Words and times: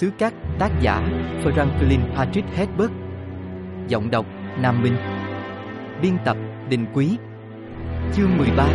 xứ 0.00 0.10
cát, 0.18 0.34
tác 0.58 0.70
giả, 0.82 1.08
Franklin 1.44 2.00
Patrick 2.14 2.48
Hedberg. 2.54 2.92
Giọng 3.88 4.10
đọc, 4.10 4.26
Nam 4.60 4.82
Minh. 4.82 4.96
Biên 6.02 6.16
tập, 6.24 6.36
Đình 6.68 6.86
Quý. 6.94 7.16
Chương 8.14 8.38
13 8.38 8.68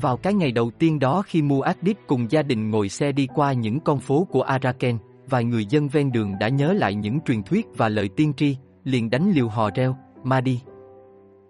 Vào 0.00 0.16
cái 0.16 0.34
ngày 0.34 0.52
đầu 0.52 0.70
tiên 0.70 0.98
đó 0.98 1.22
khi 1.26 1.42
Muad'Dib 1.42 1.94
cùng 2.06 2.30
gia 2.30 2.42
đình 2.42 2.70
ngồi 2.70 2.88
xe 2.88 3.12
đi 3.12 3.28
qua 3.34 3.52
những 3.52 3.80
con 3.80 4.00
phố 4.00 4.26
của 4.30 4.42
Araken, 4.42 4.98
vài 5.28 5.44
người 5.44 5.66
dân 5.66 5.88
ven 5.88 6.12
đường 6.12 6.38
đã 6.40 6.48
nhớ 6.48 6.72
lại 6.72 6.94
những 6.94 7.20
truyền 7.20 7.42
thuyết 7.42 7.66
và 7.76 7.88
lời 7.88 8.08
tiên 8.16 8.32
tri, 8.36 8.56
liền 8.84 9.10
đánh 9.10 9.32
liều 9.34 9.48
hò 9.48 9.70
reo, 9.74 9.96
ma 10.24 10.40
đi. 10.40 10.60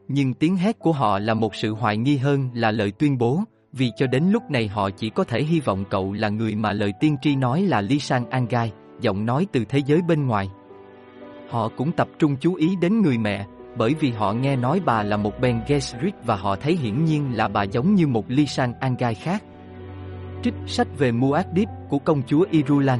Nhưng 0.08 0.34
tiếng 0.34 0.56
hét 0.56 0.78
của 0.78 0.92
họ 0.92 1.18
là 1.18 1.34
một 1.34 1.54
sự 1.54 1.74
hoài 1.74 1.96
nghi 1.96 2.16
hơn 2.16 2.50
là 2.54 2.70
lời 2.70 2.92
tuyên 2.98 3.18
bố, 3.18 3.44
vì 3.72 3.90
cho 3.96 4.06
đến 4.06 4.24
lúc 4.30 4.50
này 4.50 4.68
họ 4.68 4.90
chỉ 4.90 5.10
có 5.10 5.24
thể 5.24 5.42
hy 5.42 5.60
vọng 5.60 5.84
cậu 5.90 6.12
là 6.12 6.28
người 6.28 6.54
mà 6.54 6.72
lời 6.72 6.92
tiên 7.00 7.16
tri 7.22 7.36
nói 7.36 7.62
là 7.62 7.80
Ly 7.80 7.98
Sang 7.98 8.30
Angai, 8.30 8.72
giọng 9.00 9.26
nói 9.26 9.46
từ 9.52 9.64
thế 9.68 9.78
giới 9.86 10.02
bên 10.02 10.26
ngoài. 10.26 10.48
Họ 11.50 11.68
cũng 11.76 11.92
tập 11.92 12.08
trung 12.18 12.36
chú 12.40 12.54
ý 12.54 12.76
đến 12.80 13.02
người 13.02 13.18
mẹ, 13.18 13.46
bởi 13.76 13.94
vì 14.00 14.10
họ 14.10 14.32
nghe 14.32 14.56
nói 14.56 14.80
bà 14.84 15.02
là 15.02 15.16
một 15.16 15.40
Ben 15.40 15.60
Gesserit 15.66 16.14
và 16.24 16.36
họ 16.36 16.56
thấy 16.56 16.76
hiển 16.76 17.04
nhiên 17.04 17.36
là 17.36 17.48
bà 17.48 17.62
giống 17.62 17.94
như 17.94 18.06
một 18.06 18.24
Ly 18.28 18.46
Sang 18.46 18.74
Angai 18.80 19.14
khác. 19.14 19.44
Trích 20.42 20.54
sách 20.66 20.88
về 20.98 21.12
Muad'Dib 21.12 21.66
của 21.88 21.98
công 21.98 22.22
chúa 22.26 22.46
Irulan 22.50 22.98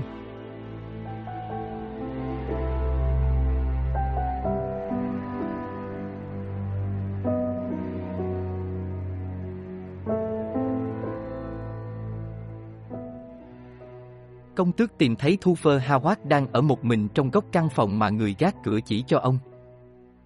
Công 14.63 14.73
tước 14.73 14.99
tìm 14.99 15.17
thấy 15.17 15.39
Thu 15.41 15.55
Phơ 15.55 15.79
Hawat 15.79 16.17
đang 16.25 16.47
ở 16.53 16.61
một 16.61 16.85
mình 16.85 17.09
trong 17.09 17.31
góc 17.31 17.45
căn 17.53 17.69
phòng 17.69 17.99
mà 17.99 18.11
người 18.11 18.37
gác 18.39 18.55
cửa 18.65 18.79
chỉ 18.85 19.05
cho 19.07 19.19
ông. 19.19 19.39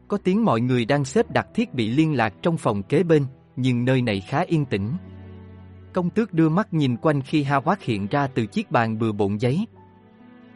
Có 0.09 0.19
tiếng 0.25 0.45
mọi 0.45 0.61
người 0.61 0.84
đang 0.84 1.05
xếp 1.05 1.31
đặt 1.31 1.47
thiết 1.55 1.75
bị 1.75 1.89
liên 1.89 2.17
lạc 2.17 2.34
trong 2.43 2.56
phòng 2.56 2.83
kế 2.83 3.03
bên, 3.03 3.27
nhưng 3.56 3.84
nơi 3.84 4.03
này 4.03 4.20
khá 4.20 4.41
yên 4.41 4.65
tĩnh. 4.65 4.93
Công 5.93 6.11
tước 6.11 6.33
đưa 6.33 6.48
mắt 6.48 6.75
nhìn 6.75 6.97
quanh 6.97 7.23
khi 7.23 7.45
Hawat 7.45 7.77
hiện 7.81 8.06
ra 8.06 8.27
từ 8.27 8.47
chiếc 8.47 8.70
bàn 8.70 8.98
bừa 8.98 9.12
bộn 9.12 9.37
giấy. 9.37 9.67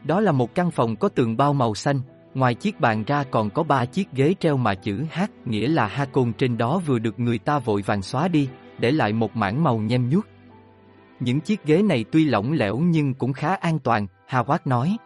Đó 0.04 0.20
là 0.20 0.32
một 0.32 0.54
căn 0.54 0.70
phòng 0.70 0.96
có 0.96 1.08
tường 1.08 1.36
bao 1.36 1.52
màu 1.52 1.74
xanh, 1.74 2.00
ngoài 2.34 2.54
chiếc 2.54 2.80
bàn 2.80 3.04
ra 3.04 3.24
còn 3.30 3.50
có 3.50 3.62
ba 3.62 3.84
chiếc 3.84 4.12
ghế 4.12 4.34
treo 4.40 4.56
mà 4.56 4.74
chữ 4.74 5.04
H 5.12 5.20
nghĩa 5.44 5.68
là 5.68 5.86
ha 5.86 6.04
côn 6.04 6.32
trên 6.32 6.58
đó 6.58 6.80
vừa 6.86 6.98
được 6.98 7.20
người 7.20 7.38
ta 7.38 7.58
vội 7.58 7.82
vàng 7.82 8.02
xóa 8.02 8.28
đi, 8.28 8.48
để 8.78 8.90
lại 8.90 9.12
một 9.12 9.36
mảng 9.36 9.64
màu 9.64 9.78
nhem 9.78 10.08
nhuốc. 10.08 10.26
Những 11.20 11.40
chiếc 11.40 11.64
ghế 11.64 11.82
này 11.82 12.04
tuy 12.12 12.24
lỏng 12.24 12.52
lẻo 12.52 12.78
nhưng 12.78 13.14
cũng 13.14 13.32
khá 13.32 13.54
an 13.54 13.78
toàn, 13.78 14.06
Howard 14.28 14.58
nói. 14.64 14.96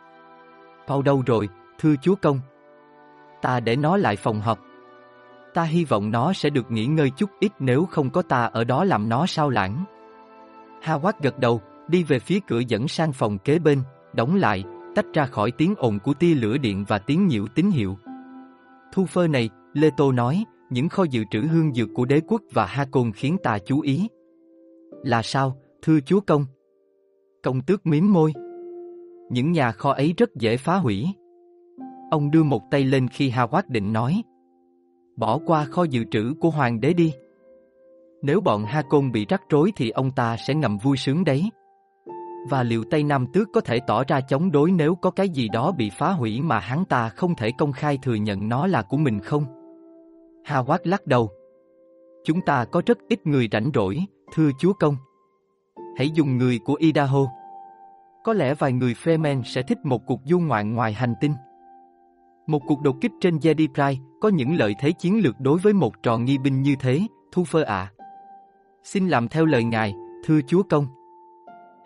Paul 0.86 1.04
đâu 1.04 1.22
rồi, 1.26 1.48
thưa 1.78 1.94
chúa 2.02 2.14
công? 2.14 2.40
Ta 3.42 3.60
để 3.60 3.76
nó 3.76 3.96
lại 3.96 4.16
phòng 4.16 4.40
họp. 4.40 4.58
Ta 5.54 5.62
hy 5.62 5.84
vọng 5.84 6.10
nó 6.10 6.32
sẽ 6.32 6.50
được 6.50 6.70
nghỉ 6.70 6.86
ngơi 6.86 7.10
chút 7.10 7.30
ít 7.40 7.52
nếu 7.58 7.84
không 7.84 8.10
có 8.10 8.22
ta 8.22 8.44
ở 8.44 8.64
đó 8.64 8.84
làm 8.84 9.08
nó 9.08 9.26
sao 9.26 9.50
lãng. 9.50 9.84
Howard 10.82 11.12
gật 11.22 11.38
đầu, 11.38 11.60
đi 11.88 12.02
về 12.02 12.18
phía 12.18 12.38
cửa 12.46 12.58
dẫn 12.58 12.88
sang 12.88 13.12
phòng 13.12 13.38
kế 13.38 13.58
bên, 13.58 13.82
đóng 14.12 14.36
lại, 14.36 14.64
tách 14.94 15.06
ra 15.14 15.26
khỏi 15.26 15.50
tiếng 15.50 15.74
ồn 15.78 15.98
của 16.04 16.14
tia 16.14 16.34
lửa 16.34 16.56
điện 16.56 16.84
và 16.88 16.98
tiếng 16.98 17.26
nhiễu 17.26 17.46
tín 17.54 17.70
hiệu. 17.70 17.98
Thu 18.92 19.06
phơ 19.06 19.26
này, 19.26 19.50
Lê 19.72 19.90
Tô 19.96 20.12
nói, 20.12 20.44
những 20.70 20.88
kho 20.88 21.04
dự 21.04 21.24
trữ 21.30 21.40
hương 21.40 21.74
dược 21.74 21.88
của 21.94 22.04
đế 22.04 22.20
quốc 22.26 22.42
và 22.52 22.66
Ha 22.66 22.84
Côn 22.90 23.12
khiến 23.12 23.36
ta 23.42 23.58
chú 23.66 23.80
ý. 23.80 24.08
Là 25.02 25.22
sao, 25.22 25.56
Thưa 25.86 26.00
chúa 26.00 26.20
công. 26.20 26.46
Công 27.42 27.60
tước 27.60 27.86
miếm 27.86 28.12
môi. 28.12 28.32
Những 29.30 29.52
nhà 29.52 29.72
kho 29.72 29.92
ấy 29.92 30.14
rất 30.16 30.34
dễ 30.34 30.56
phá 30.56 30.76
hủy. 30.76 31.06
Ông 32.10 32.30
đưa 32.30 32.42
một 32.42 32.62
tay 32.70 32.84
lên 32.84 33.08
khi 33.08 33.30
Howard 33.30 33.62
định 33.68 33.92
nói. 33.92 34.22
Bỏ 35.16 35.38
qua 35.46 35.64
kho 35.64 35.84
dự 35.84 36.04
trữ 36.10 36.34
của 36.40 36.50
hoàng 36.50 36.80
đế 36.80 36.92
đi. 36.92 37.12
Nếu 38.22 38.40
bọn 38.40 38.64
Ha 38.64 38.82
Côn 38.82 39.12
bị 39.12 39.26
rắc 39.28 39.42
rối 39.50 39.72
thì 39.76 39.90
ông 39.90 40.10
ta 40.10 40.36
sẽ 40.36 40.54
ngầm 40.54 40.78
vui 40.78 40.96
sướng 40.96 41.24
đấy. 41.24 41.50
Và 42.50 42.62
liệu 42.62 42.84
Tây 42.90 43.02
Nam 43.02 43.26
Tước 43.32 43.48
có 43.52 43.60
thể 43.60 43.80
tỏ 43.86 44.04
ra 44.04 44.20
chống 44.20 44.52
đối 44.52 44.70
nếu 44.70 44.94
có 44.94 45.10
cái 45.10 45.28
gì 45.28 45.48
đó 45.48 45.72
bị 45.72 45.90
phá 45.90 46.10
hủy 46.10 46.40
mà 46.40 46.58
hắn 46.58 46.84
ta 46.84 47.08
không 47.08 47.34
thể 47.34 47.50
công 47.58 47.72
khai 47.72 47.98
thừa 48.02 48.14
nhận 48.14 48.48
nó 48.48 48.66
là 48.66 48.82
của 48.82 48.96
mình 48.96 49.20
không? 49.20 49.44
Howard 50.46 50.78
lắc 50.84 51.06
đầu. 51.06 51.30
Chúng 52.24 52.40
ta 52.40 52.64
có 52.64 52.82
rất 52.86 52.98
ít 53.08 53.26
người 53.26 53.48
rảnh 53.52 53.70
rỗi, 53.74 53.98
thưa 54.34 54.50
chúa 54.58 54.72
công 54.72 54.96
hãy 55.96 56.10
dùng 56.10 56.38
người 56.38 56.58
của 56.58 56.74
Idaho. 56.74 57.26
Có 58.24 58.32
lẽ 58.32 58.54
vài 58.54 58.72
người 58.72 58.94
Fremen 58.94 59.42
sẽ 59.42 59.62
thích 59.62 59.78
một 59.84 60.06
cuộc 60.06 60.20
du 60.24 60.38
ngoạn 60.38 60.74
ngoài 60.74 60.92
hành 60.92 61.14
tinh. 61.20 61.32
Một 62.46 62.62
cuộc 62.66 62.82
đột 62.82 62.96
kích 63.00 63.12
trên 63.20 63.36
Jedi 63.36 63.68
Pride 63.74 64.02
có 64.20 64.28
những 64.28 64.56
lợi 64.56 64.74
thế 64.78 64.92
chiến 64.92 65.20
lược 65.22 65.40
đối 65.40 65.58
với 65.58 65.72
một 65.72 66.02
tròn 66.02 66.24
nghi 66.24 66.38
binh 66.38 66.62
như 66.62 66.74
thế, 66.80 67.00
thu 67.32 67.44
phơ 67.44 67.62
ạ. 67.62 67.92
Xin 68.84 69.08
làm 69.08 69.28
theo 69.28 69.44
lời 69.44 69.64
ngài, 69.64 69.94
thưa 70.24 70.40
chúa 70.46 70.62
công. 70.62 70.86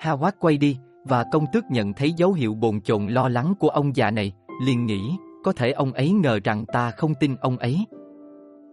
Hawat 0.01 0.33
quay 0.41 0.59
đi, 0.59 0.77
và 1.05 1.25
công 1.33 1.45
tước 1.53 1.65
nhận 1.71 1.93
thấy 1.93 2.13
dấu 2.13 2.33
hiệu 2.33 2.55
bồn 2.55 2.81
chồn 2.81 3.07
lo 3.07 3.29
lắng 3.29 3.55
của 3.59 3.69
ông 3.69 3.97
già 3.97 4.11
này, 4.11 4.33
liền 4.65 4.87
nghĩ, 4.87 5.17
có 5.45 5.53
thể 5.53 5.73
ông 5.73 5.93
ấy 5.93 6.11
ngờ 6.11 6.41
rằng 6.45 6.65
ta 6.73 6.91
không 6.91 7.15
tin 7.21 7.37
ông 7.37 7.57
ấy. 7.57 7.85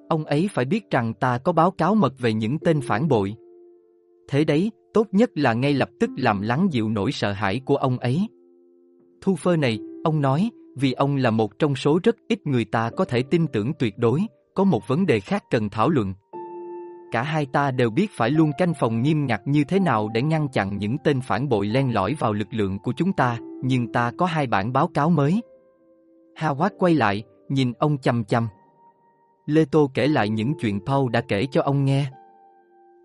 Ông 0.10 0.26
ấy 0.26 0.50
phải 0.54 0.66
biết 0.66 0.92
rằng 0.92 1.14
ta 1.14 1.38
có 1.38 1.52
báo 1.52 1.72
cáo 1.72 1.96
mật 1.96 2.14
về 2.20 2.34
những 2.34 2.60
tên 2.60 2.82
phản 2.82 3.08
bội. 3.08 3.36
Thế 4.28 4.44
đấy, 4.44 4.72
tốt 4.94 5.08
nhất 5.12 5.30
là 5.36 5.54
ngay 5.54 5.74
lập 5.74 5.90
tức 6.00 6.10
làm 6.18 6.42
lắng 6.42 6.68
dịu 6.72 6.90
nỗi 6.90 7.12
sợ 7.12 7.32
hãi 7.32 7.62
của 7.66 7.76
ông 7.76 7.98
ấy. 7.98 8.28
Thu 9.22 9.36
phơ 9.36 9.56
này, 9.56 9.80
ông 10.04 10.22
nói, 10.22 10.50
vì 10.76 10.94
ông 10.94 11.16
là 11.16 11.32
một 11.32 11.60
trong 11.60 11.76
số 11.76 12.00
rất 12.04 12.16
ít 12.28 12.48
người 12.48 12.66
ta 12.66 12.90
có 12.90 13.06
thể 13.06 13.24
tin 13.24 13.48
tưởng 13.48 13.72
tuyệt 13.80 13.98
đối, 13.98 14.22
có 14.56 14.64
một 14.64 14.88
vấn 14.88 15.06
đề 15.06 15.20
khác 15.20 15.44
cần 15.50 15.70
thảo 15.70 15.90
luận. 15.90 16.14
Cả 17.12 17.24
hai 17.24 17.46
ta 17.46 17.72
đều 17.72 17.90
biết 17.90 18.12
phải 18.12 18.32
luôn 18.32 18.52
canh 18.58 18.74
phòng 18.74 19.02
nghiêm 19.02 19.26
ngặt 19.26 19.42
như 19.46 19.64
thế 19.64 19.80
nào 19.80 20.10
để 20.14 20.22
ngăn 20.22 20.48
chặn 20.48 20.78
những 20.78 20.98
tên 21.04 21.22
phản 21.22 21.50
bội 21.50 21.68
len 21.68 21.94
lỏi 21.94 22.16
vào 22.20 22.34
lực 22.34 22.48
lượng 22.52 22.80
của 22.80 22.94
chúng 22.98 23.14
ta, 23.14 23.38
nhưng 23.64 23.92
ta 23.92 24.12
có 24.18 24.26
hai 24.26 24.48
bản 24.48 24.74
báo 24.74 24.88
cáo 24.88 25.10
mới. 25.10 25.42
Howard 26.40 26.70
quay 26.78 26.94
lại, 26.94 27.24
nhìn 27.50 27.74
ông 27.80 27.98
chăm 27.98 28.24
chăm. 28.24 28.48
Lê 29.46 29.66
Tô 29.72 29.92
kể 29.94 30.08
lại 30.08 30.30
những 30.30 30.54
chuyện 30.60 30.80
Paul 30.86 31.12
đã 31.12 31.22
kể 31.22 31.46
cho 31.52 31.62
ông 31.62 31.86
nghe. 31.86 32.12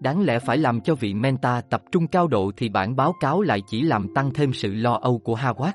Đáng 0.01 0.23
lẽ 0.23 0.39
phải 0.39 0.59
làm 0.59 0.81
cho 0.81 0.95
vị 0.95 1.15
Menta 1.15 1.61
tập 1.61 1.83
trung 1.93 2.07
cao 2.07 2.29
độ 2.29 2.51
thì 2.57 2.69
bản 2.69 2.97
báo 2.97 3.15
cáo 3.21 3.43
lại 3.43 3.63
chỉ 3.67 3.83
làm 3.83 4.15
tăng 4.15 4.31
thêm 4.35 4.53
sự 4.53 4.75
lo 4.75 4.99
âu 5.03 5.19
của 5.19 5.35
Hawat. 5.35 5.73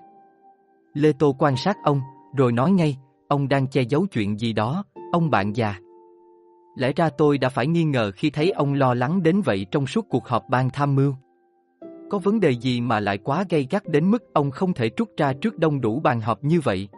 Lê 0.94 1.14
Tô 1.14 1.36
quan 1.40 1.58
sát 1.58 1.78
ông, 1.84 2.02
rồi 2.38 2.52
nói 2.52 2.72
ngay, 2.72 2.98
ông 3.28 3.48
đang 3.48 3.68
che 3.68 3.82
giấu 3.82 4.06
chuyện 4.06 4.40
gì 4.40 4.54
đó, 4.54 4.84
ông 5.12 5.30
bạn 5.30 5.56
già. 5.56 5.76
Lẽ 6.76 6.92
ra 6.96 7.10
tôi 7.18 7.38
đã 7.38 7.50
phải 7.50 7.68
nghi 7.68 7.84
ngờ 7.84 8.12
khi 8.16 8.30
thấy 8.30 8.52
ông 8.52 8.74
lo 8.74 8.94
lắng 8.94 9.24
đến 9.24 9.42
vậy 9.42 9.66
trong 9.72 9.88
suốt 9.88 10.06
cuộc 10.10 10.28
họp 10.28 10.44
ban 10.50 10.70
tham 10.70 10.96
mưu. 10.96 11.14
Có 12.10 12.18
vấn 12.18 12.40
đề 12.40 12.52
gì 12.52 12.82
mà 12.82 13.00
lại 13.00 13.18
quá 13.18 13.44
gây 13.50 13.68
gắt 13.70 13.88
đến 13.88 14.12
mức 14.12 14.34
ông 14.34 14.52
không 14.52 14.74
thể 14.74 14.90
trút 14.90 15.10
ra 15.18 15.34
trước 15.34 15.58
đông 15.58 15.82
đủ 15.82 16.00
bàn 16.00 16.22
họp 16.22 16.44
như 16.44 16.60
vậy? 16.62 16.90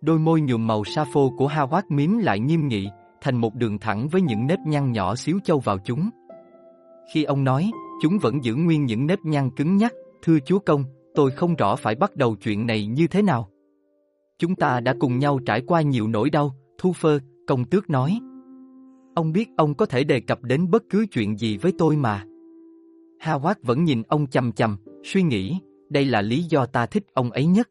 Đôi 0.00 0.18
môi 0.18 0.40
nhuộm 0.40 0.66
màu 0.66 0.84
sa 0.84 1.04
phô 1.12 1.32
của 1.38 1.48
Hawat 1.48 1.82
miếm 1.88 2.18
lại 2.18 2.40
nghiêm 2.40 2.68
nghị, 2.68 2.88
thành 3.20 3.36
một 3.36 3.54
đường 3.54 3.78
thẳng 3.78 4.08
với 4.08 4.20
những 4.20 4.46
nếp 4.46 4.58
nhăn 4.66 4.92
nhỏ 4.92 5.14
xíu 5.14 5.38
châu 5.44 5.58
vào 5.58 5.78
chúng. 5.78 6.10
Khi 7.12 7.24
ông 7.24 7.44
nói, 7.44 7.70
chúng 8.02 8.18
vẫn 8.18 8.44
giữ 8.44 8.54
nguyên 8.54 8.84
những 8.84 9.06
nếp 9.06 9.18
nhăn 9.24 9.50
cứng 9.50 9.76
nhắc, 9.76 9.92
thưa 10.22 10.38
chúa 10.46 10.58
công, 10.58 10.84
tôi 11.14 11.30
không 11.30 11.56
rõ 11.56 11.76
phải 11.76 11.94
bắt 11.94 12.16
đầu 12.16 12.36
chuyện 12.36 12.66
này 12.66 12.86
như 12.86 13.06
thế 13.06 13.22
nào. 13.22 13.50
Chúng 14.38 14.54
ta 14.54 14.80
đã 14.80 14.94
cùng 15.00 15.18
nhau 15.18 15.38
trải 15.46 15.60
qua 15.60 15.80
nhiều 15.80 16.08
nỗi 16.08 16.30
đau, 16.30 16.54
thu 16.78 16.92
phơ, 16.92 17.18
công 17.46 17.64
tước 17.64 17.90
nói. 17.90 18.18
Ông 19.14 19.32
biết 19.32 19.48
ông 19.56 19.74
có 19.74 19.86
thể 19.86 20.04
đề 20.04 20.20
cập 20.20 20.42
đến 20.42 20.70
bất 20.70 20.82
cứ 20.90 21.06
chuyện 21.12 21.38
gì 21.38 21.56
với 21.56 21.72
tôi 21.78 21.96
mà. 21.96 22.24
Hawat 23.20 23.54
vẫn 23.62 23.84
nhìn 23.84 24.02
ông 24.08 24.26
chầm 24.26 24.52
chầm, 24.52 24.76
suy 25.04 25.22
nghĩ, 25.22 25.58
đây 25.90 26.04
là 26.04 26.22
lý 26.22 26.42
do 26.42 26.66
ta 26.66 26.86
thích 26.86 27.04
ông 27.14 27.30
ấy 27.30 27.46
nhất. 27.46 27.68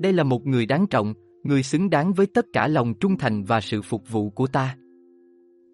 Đây 0.00 0.12
là 0.12 0.24
một 0.24 0.46
người 0.46 0.66
đáng 0.66 0.86
trọng, 0.86 1.14
người 1.42 1.62
xứng 1.62 1.90
đáng 1.90 2.12
với 2.12 2.26
tất 2.26 2.46
cả 2.52 2.68
lòng 2.68 2.94
trung 2.94 3.16
thành 3.18 3.44
và 3.44 3.60
sự 3.60 3.82
phục 3.82 4.10
vụ 4.10 4.30
của 4.30 4.46
ta. 4.46 4.76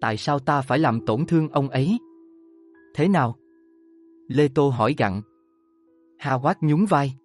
Tại 0.01 0.17
sao 0.17 0.39
ta 0.39 0.61
phải 0.61 0.79
làm 0.79 1.05
tổn 1.05 1.25
thương 1.25 1.49
ông 1.49 1.69
ấy? 1.69 1.97
Thế 2.97 3.07
nào? 3.07 3.35
Lê 4.27 4.47
Tô 4.47 4.69
hỏi 4.69 4.95
gặn. 4.97 5.21
Howard 6.19 6.55
nhún 6.61 6.85
vai. 6.85 7.15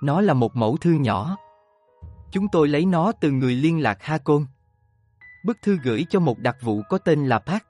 Nó 0.00 0.20
là 0.20 0.34
một 0.34 0.56
mẫu 0.56 0.76
thư 0.76 0.90
nhỏ. 0.90 1.36
Chúng 2.30 2.46
tôi 2.52 2.68
lấy 2.68 2.86
nó 2.86 3.12
từ 3.12 3.30
người 3.30 3.54
liên 3.54 3.82
lạc 3.82 4.02
Ha 4.02 4.18
Côn. 4.18 4.44
Bức 5.44 5.56
thư 5.62 5.78
gửi 5.84 6.06
cho 6.10 6.20
một 6.20 6.38
đặc 6.38 6.56
vụ 6.62 6.82
có 6.88 6.98
tên 6.98 7.26
là 7.26 7.38
Park. 7.38 7.62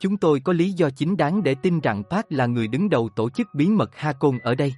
Chúng 0.00 0.16
tôi 0.16 0.40
có 0.40 0.52
lý 0.52 0.72
do 0.72 0.90
chính 0.90 1.16
đáng 1.16 1.42
để 1.42 1.54
tin 1.54 1.80
rằng 1.80 2.02
Park 2.10 2.26
là 2.32 2.46
người 2.46 2.68
đứng 2.68 2.90
đầu 2.90 3.08
tổ 3.16 3.30
chức 3.30 3.46
bí 3.54 3.68
mật 3.68 3.96
Ha 3.96 4.12
Côn 4.12 4.38
ở 4.38 4.54
đây. 4.54 4.74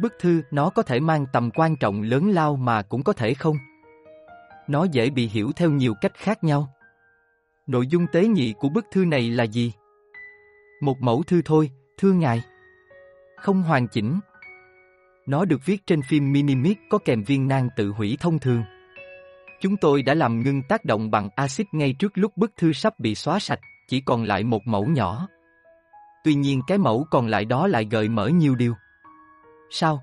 Bức 0.00 0.12
thư 0.20 0.42
nó 0.50 0.70
có 0.70 0.82
thể 0.82 1.00
mang 1.00 1.26
tầm 1.32 1.50
quan 1.54 1.76
trọng 1.76 2.02
lớn 2.02 2.30
lao 2.30 2.56
mà 2.56 2.82
cũng 2.82 3.02
có 3.02 3.12
thể 3.12 3.34
không. 3.34 3.56
Nó 4.68 4.84
dễ 4.84 5.10
bị 5.10 5.28
hiểu 5.28 5.52
theo 5.56 5.70
nhiều 5.70 5.94
cách 6.00 6.14
khác 6.14 6.44
nhau. 6.44 6.74
Nội 7.66 7.86
dung 7.86 8.06
tế 8.12 8.26
nhị 8.26 8.54
của 8.58 8.68
bức 8.68 8.86
thư 8.90 9.04
này 9.04 9.30
là 9.30 9.44
gì? 9.44 9.72
Một 10.82 11.02
mẫu 11.02 11.22
thư 11.22 11.42
thôi, 11.44 11.70
thưa 11.98 12.12
ngài. 12.12 12.42
Không 13.36 13.62
hoàn 13.62 13.88
chỉnh. 13.88 14.20
Nó 15.26 15.44
được 15.44 15.60
viết 15.64 15.86
trên 15.86 16.02
phim 16.02 16.32
Minimix 16.32 16.76
có 16.90 16.98
kèm 17.04 17.22
viên 17.22 17.48
nang 17.48 17.68
tự 17.76 17.88
hủy 17.90 18.16
thông 18.20 18.38
thường. 18.38 18.62
Chúng 19.60 19.76
tôi 19.76 20.02
đã 20.02 20.14
làm 20.14 20.40
ngưng 20.40 20.62
tác 20.68 20.84
động 20.84 21.10
bằng 21.10 21.28
axit 21.36 21.66
ngay 21.72 21.92
trước 21.92 22.12
lúc 22.14 22.36
bức 22.36 22.50
thư 22.56 22.72
sắp 22.72 22.98
bị 22.98 23.14
xóa 23.14 23.38
sạch, 23.38 23.60
chỉ 23.88 24.00
còn 24.00 24.24
lại 24.24 24.44
một 24.44 24.62
mẫu 24.66 24.86
nhỏ. 24.86 25.28
Tuy 26.24 26.34
nhiên 26.34 26.60
cái 26.66 26.78
mẫu 26.78 27.06
còn 27.10 27.26
lại 27.26 27.44
đó 27.44 27.66
lại 27.66 27.86
gợi 27.90 28.08
mở 28.08 28.28
nhiều 28.28 28.54
điều. 28.54 28.74
Sao? 29.70 30.02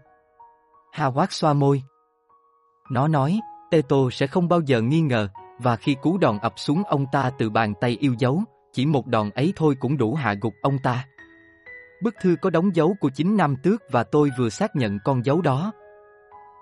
hà 0.92 1.06
quát 1.06 1.32
xoa 1.34 1.54
môi. 1.54 1.84
Nó 2.92 3.08
nói, 3.08 3.40
tê 3.72 3.82
tô 3.90 4.12
sẽ 4.12 4.28
không 4.28 4.48
bao 4.48 4.62
giờ 4.62 4.82
nghi 4.82 5.02
ngờ, 5.02 5.28
và 5.60 5.76
khi 5.76 5.96
cú 6.02 6.18
đòn 6.18 6.40
ập 6.40 6.54
xuống 6.56 6.84
ông 6.84 7.06
ta 7.12 7.32
từ 7.38 7.50
bàn 7.50 7.74
tay 7.82 7.98
yêu 8.00 8.16
dấu, 8.20 8.44
chỉ 8.74 8.86
một 8.86 9.08
đòn 9.08 9.30
ấy 9.30 9.54
thôi 9.56 9.76
cũng 9.80 9.98
đủ 9.98 10.14
hạ 10.14 10.36
gục 10.42 10.54
ông 10.62 10.78
ta. 10.84 11.06
Bức 12.04 12.16
thư 12.22 12.36
có 12.42 12.50
đóng 12.50 12.76
dấu 12.76 12.96
của 13.00 13.10
chính 13.10 13.38
Nam 13.38 13.56
Tước 13.64 13.82
và 13.92 14.04
tôi 14.04 14.30
vừa 14.38 14.50
xác 14.50 14.76
nhận 14.76 14.98
con 15.06 15.26
dấu 15.26 15.42
đó. 15.42 15.72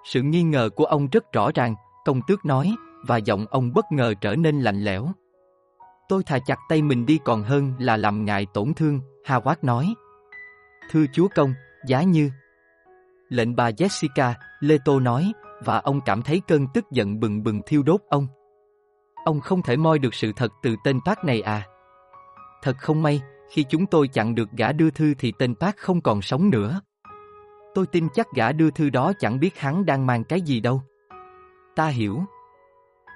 Sự 0.05 0.21
nghi 0.21 0.43
ngờ 0.43 0.69
của 0.75 0.85
ông 0.85 1.07
rất 1.11 1.33
rõ 1.33 1.51
ràng, 1.55 1.75
công 2.05 2.21
tước 2.27 2.45
nói, 2.45 2.75
và 3.07 3.17
giọng 3.17 3.45
ông 3.49 3.73
bất 3.73 3.85
ngờ 3.91 4.13
trở 4.21 4.35
nên 4.35 4.61
lạnh 4.61 4.83
lẽo. 4.83 5.07
Tôi 6.09 6.23
thà 6.23 6.39
chặt 6.39 6.59
tay 6.69 6.81
mình 6.81 7.05
đi 7.05 7.19
còn 7.25 7.43
hơn 7.43 7.73
là 7.79 7.97
làm 7.97 8.25
ngài 8.25 8.45
tổn 8.53 8.73
thương, 8.73 8.99
Howard 9.25 9.55
nói. 9.61 9.93
Thưa 10.91 11.05
chúa 11.13 11.27
công, 11.35 11.53
giá 11.87 12.03
như... 12.03 12.29
Lệnh 13.29 13.55
bà 13.55 13.69
Jessica, 13.69 14.33
lê 14.59 14.77
tô 14.85 14.99
nói, 14.99 15.31
và 15.65 15.77
ông 15.79 16.01
cảm 16.05 16.21
thấy 16.21 16.41
cơn 16.47 16.67
tức 16.73 16.85
giận 16.91 17.19
bừng 17.19 17.43
bừng 17.43 17.61
thiêu 17.65 17.83
đốt 17.83 18.01
ông. 18.09 18.27
Ông 19.25 19.39
không 19.39 19.61
thể 19.61 19.77
moi 19.77 19.99
được 19.99 20.13
sự 20.13 20.31
thật 20.35 20.51
từ 20.63 20.75
tên 20.83 20.99
tác 21.05 21.23
này 21.23 21.41
à? 21.41 21.67
Thật 22.67 22.77
không 22.77 23.03
may, 23.03 23.21
khi 23.49 23.65
chúng 23.69 23.85
tôi 23.85 24.07
chặn 24.07 24.35
được 24.35 24.49
gã 24.51 24.71
đưa 24.71 24.89
thư 24.89 25.13
thì 25.19 25.33
tên 25.39 25.55
Park 25.55 25.77
không 25.77 26.01
còn 26.01 26.21
sống 26.21 26.49
nữa. 26.49 26.81
Tôi 27.75 27.87
tin 27.87 28.07
chắc 28.13 28.27
gã 28.35 28.51
đưa 28.51 28.71
thư 28.71 28.89
đó 28.89 29.13
chẳng 29.19 29.39
biết 29.39 29.59
hắn 29.59 29.85
đang 29.85 30.05
mang 30.05 30.23
cái 30.23 30.41
gì 30.41 30.59
đâu. 30.59 30.81
Ta 31.75 31.87
hiểu. 31.87 32.23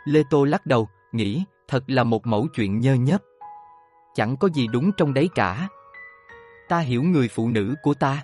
Lê 0.06 0.24
Tô 0.30 0.44
lắc 0.44 0.66
đầu, 0.66 0.90
nghĩ, 1.12 1.44
thật 1.68 1.84
là 1.88 2.04
một 2.04 2.28
mẫu 2.28 2.48
chuyện 2.54 2.80
nhơ 2.80 2.94
nhớp. 2.94 3.22
Chẳng 4.16 4.38
có 4.38 4.50
gì 4.50 4.68
đúng 4.68 4.92
trong 4.98 5.14
đấy 5.14 5.30
cả. 5.36 5.68
Ta 6.70 6.80
hiểu 6.80 7.04
người 7.04 7.28
phụ 7.28 7.50
nữ 7.50 7.76
của 7.84 7.94
ta. 7.94 8.24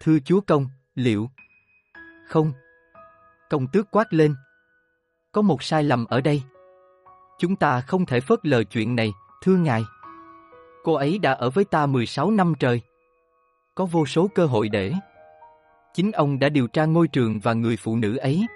Thưa 0.00 0.18
chúa 0.24 0.40
công, 0.40 0.66
liệu... 0.94 1.30
Không. 2.28 2.52
Công 3.50 3.66
tước 3.72 3.90
quát 3.90 4.12
lên. 4.12 4.34
Có 5.32 5.42
một 5.42 5.62
sai 5.62 5.82
lầm 5.82 6.04
ở 6.04 6.20
đây. 6.20 6.42
Chúng 7.38 7.56
ta 7.56 7.80
không 7.80 8.06
thể 8.06 8.20
phớt 8.20 8.46
lờ 8.46 8.64
chuyện 8.64 8.96
này, 8.96 9.12
thưa 9.42 9.56
ngài. 9.56 9.82
Cô 10.84 10.94
ấy 10.94 11.18
đã 11.18 11.32
ở 11.32 11.50
với 11.50 11.64
ta 11.64 11.86
16 11.86 12.30
năm 12.30 12.54
trời. 12.58 12.80
Có 13.74 13.86
vô 13.86 14.06
số 14.06 14.28
cơ 14.34 14.46
hội 14.46 14.68
để. 14.68 14.92
Chính 15.94 16.12
ông 16.12 16.38
đã 16.38 16.48
điều 16.48 16.66
tra 16.66 16.84
ngôi 16.84 17.08
trường 17.08 17.40
và 17.40 17.52
người 17.52 17.76
phụ 17.76 17.96
nữ 17.96 18.16
ấy. 18.16 18.46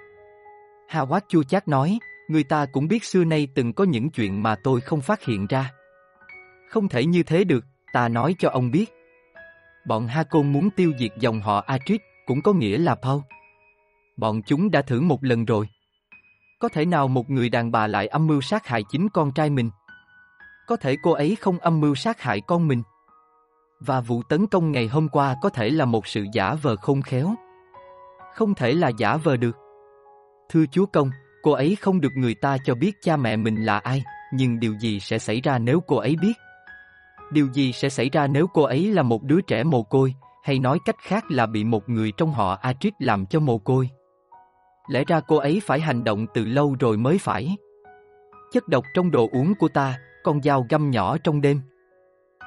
Howard 0.91 1.21
chua 1.29 1.43
chát 1.43 1.69
nói, 1.69 1.99
người 2.29 2.45
ta 2.45 2.67
cũng 2.73 2.89
biết 2.89 3.05
xưa 3.05 3.25
nay 3.25 3.49
từng 3.55 3.73
có 3.73 3.85
những 3.85 4.11
chuyện 4.11 4.43
mà 4.43 4.57
tôi 4.65 4.81
không 4.81 5.01
phát 5.01 5.25
hiện 5.25 5.47
ra. 5.47 5.73
Không 6.69 6.89
thể 6.89 7.05
như 7.05 7.23
thế 7.23 7.45
được, 7.45 7.65
ta 7.93 8.09
nói 8.09 8.35
cho 8.39 8.51
ông 8.51 8.71
biết. 8.71 8.93
Bọn 9.87 10.07
Hakon 10.07 10.53
muốn 10.53 10.71
tiêu 10.71 10.93
diệt 10.99 11.13
dòng 11.21 11.41
họ 11.41 11.65
Atrit, 11.67 12.01
cũng 12.27 12.43
có 12.43 12.53
nghĩa 12.53 12.79
là 12.79 12.95
Paul. 12.95 13.21
Bọn 14.17 14.43
chúng 14.47 14.71
đã 14.71 14.83
thử 14.83 15.01
một 15.01 15.25
lần 15.25 15.45
rồi. 15.45 15.69
Có 16.59 16.69
thể 16.69 16.85
nào 16.85 17.09
một 17.09 17.31
người 17.31 17.49
đàn 17.49 17.73
bà 17.73 17.87
lại 17.87 18.07
âm 18.07 18.27
mưu 18.27 18.41
sát 18.41 18.67
hại 18.67 18.83
chính 18.91 19.09
con 19.09 19.33
trai 19.33 19.51
mình? 19.51 19.71
Có 20.67 20.77
thể 20.77 20.97
cô 21.03 21.13
ấy 21.13 21.37
không 21.41 21.59
âm 21.59 21.81
mưu 21.81 21.95
sát 21.95 22.21
hại 22.21 22.41
con 22.41 22.69
mình. 22.69 22.83
Và 23.81 24.01
vụ 24.01 24.23
tấn 24.23 24.47
công 24.47 24.73
ngày 24.73 24.89
hôm 24.89 25.09
qua 25.09 25.37
có 25.43 25.49
thể 25.49 25.71
là 25.71 25.85
một 25.85 26.07
sự 26.07 26.25
giả 26.33 26.55
vờ 26.63 26.77
không 26.77 27.03
khéo. 27.03 27.35
Không 28.35 28.55
thể 28.55 28.73
là 28.73 28.91
giả 28.99 29.17
vờ 29.17 29.37
được. 29.37 29.57
Thưa 30.49 30.65
chúa 30.73 30.87
công, 30.87 31.11
cô 31.43 31.53
ấy 31.53 31.77
không 31.81 32.01
được 32.01 32.13
người 32.17 32.35
ta 32.35 32.57
cho 32.65 32.75
biết 32.75 32.93
cha 33.03 33.17
mẹ 33.17 33.37
mình 33.37 33.65
là 33.65 33.79
ai, 33.79 34.03
nhưng 34.33 34.61
điều 34.61 34.75
gì 34.79 35.01
sẽ 35.01 35.19
xảy 35.19 35.41
ra 35.41 35.59
nếu 35.59 35.81
cô 35.87 35.97
ấy 35.97 36.17
biết? 36.23 36.33
Điều 37.33 37.49
gì 37.53 37.73
sẽ 37.73 37.89
xảy 37.89 38.11
ra 38.11 38.27
nếu 38.27 38.47
cô 38.47 38.63
ấy 38.63 38.93
là 38.93 39.03
một 39.03 39.23
đứa 39.23 39.41
trẻ 39.41 39.65
mồ 39.65 39.83
côi, 39.83 40.15
hay 40.45 40.59
nói 40.59 40.79
cách 40.85 40.97
khác 40.99 41.25
là 41.29 41.47
bị 41.47 41.65
một 41.65 41.89
người 41.89 42.13
trong 42.17 42.33
họ 42.33 42.59
Atrit 42.63 42.95
làm 42.99 43.27
cho 43.27 43.41
mồ 43.41 43.59
côi? 43.59 43.91
Lẽ 44.89 45.05
ra 45.07 45.21
cô 45.21 45.37
ấy 45.37 45.61
phải 45.65 45.81
hành 45.81 46.05
động 46.05 46.27
từ 46.35 46.45
lâu 46.45 46.77
rồi 46.81 46.97
mới 46.97 47.19
phải. 47.19 47.57
Chất 48.53 48.69
độc 48.69 48.85
trong 48.95 49.11
đồ 49.11 49.29
uống 49.33 49.55
của 49.55 49.69
ta, 49.69 49.99
con 50.27 50.43
dao 50.43 50.67
găm 50.71 50.91
nhỏ 50.91 51.17
trong 51.19 51.41
đêm. 51.41 51.61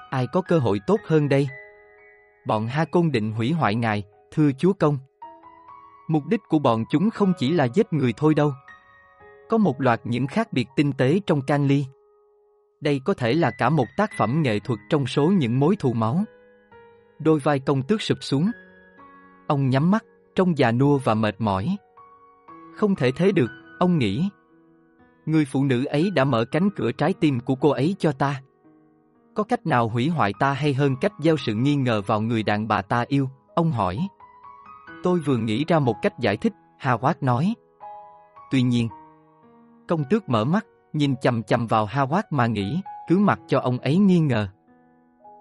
Ai 0.09 0.27
có 0.27 0.41
cơ 0.41 0.59
hội 0.59 0.79
tốt 0.87 0.99
hơn 1.05 1.29
đây? 1.29 1.47
Bọn 2.47 2.67
Ha 2.67 2.85
Côn 2.85 3.11
định 3.11 3.31
hủy 3.31 3.51
hoại 3.51 3.75
ngài, 3.75 4.03
thưa 4.31 4.51
chúa 4.57 4.73
công. 4.73 4.97
Mục 6.07 6.23
đích 6.25 6.39
của 6.49 6.59
bọn 6.59 6.83
chúng 6.89 7.09
không 7.09 7.33
chỉ 7.37 7.51
là 7.51 7.65
giết 7.65 7.93
người 7.93 8.13
thôi 8.17 8.33
đâu. 8.33 8.53
Có 9.49 9.57
một 9.57 9.81
loạt 9.81 10.01
những 10.03 10.27
khác 10.27 10.53
biệt 10.53 10.67
tinh 10.75 10.93
tế 10.93 11.19
trong 11.25 11.41
can 11.41 11.67
ly. 11.67 11.85
Đây 12.81 13.01
có 13.05 13.13
thể 13.13 13.33
là 13.33 13.51
cả 13.51 13.69
một 13.69 13.87
tác 13.97 14.11
phẩm 14.17 14.41
nghệ 14.41 14.59
thuật 14.59 14.79
trong 14.89 15.05
số 15.05 15.27
những 15.27 15.59
mối 15.59 15.75
thù 15.75 15.93
máu. 15.93 16.23
Đôi 17.19 17.39
vai 17.39 17.59
công 17.59 17.83
tước 17.83 18.01
sụp 18.01 18.17
xuống. 18.21 18.51
Ông 19.47 19.69
nhắm 19.69 19.91
mắt, 19.91 20.05
trông 20.35 20.57
già 20.57 20.71
nua 20.71 20.97
và 20.97 21.13
mệt 21.13 21.35
mỏi. 21.41 21.77
Không 22.75 22.95
thể 22.95 23.11
thế 23.11 23.31
được, 23.31 23.51
ông 23.79 23.97
nghĩ. 23.97 24.29
Người 25.29 25.45
phụ 25.45 25.63
nữ 25.63 25.85
ấy 25.85 26.11
đã 26.11 26.23
mở 26.23 26.45
cánh 26.45 26.69
cửa 26.75 26.91
trái 26.91 27.13
tim 27.13 27.39
của 27.39 27.55
cô 27.55 27.69
ấy 27.69 27.95
cho 27.99 28.11
ta. 28.11 28.41
Có 29.35 29.43
cách 29.43 29.65
nào 29.65 29.89
hủy 29.89 30.09
hoại 30.09 30.31
ta 30.39 30.53
hay 30.53 30.73
hơn 30.73 30.95
cách 31.01 31.11
gieo 31.19 31.37
sự 31.37 31.53
nghi 31.53 31.75
ngờ 31.75 32.01
vào 32.01 32.21
người 32.21 32.43
đàn 32.43 32.67
bà 32.67 32.81
ta 32.81 33.05
yêu? 33.07 33.29
Ông 33.55 33.71
hỏi. 33.71 34.07
Tôi 35.03 35.19
vừa 35.19 35.37
nghĩ 35.37 35.65
ra 35.67 35.79
một 35.79 35.95
cách 36.01 36.19
giải 36.19 36.37
thích, 36.37 36.53
Howard 36.81 37.13
nói. 37.21 37.53
Tuy 38.51 38.61
nhiên, 38.61 38.89
công 39.87 40.03
tước 40.09 40.29
mở 40.29 40.45
mắt, 40.45 40.65
nhìn 40.93 41.15
chầm 41.21 41.43
chầm 41.43 41.67
vào 41.67 41.85
Ha 41.85 42.01
Quát 42.01 42.31
mà 42.31 42.47
nghĩ, 42.47 42.81
cứ 43.09 43.17
mặc 43.17 43.39
cho 43.47 43.59
ông 43.59 43.77
ấy 43.77 43.97
nghi 43.97 44.19
ngờ. 44.19 44.47